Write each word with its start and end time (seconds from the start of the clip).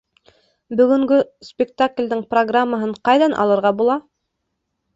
Бөгөнгө 0.79 1.19
спектаклдең 1.49 2.23
программаһын 2.33 2.95
ҡайҙан 3.11 3.39
алырға 3.45 3.73
була? 3.83 3.99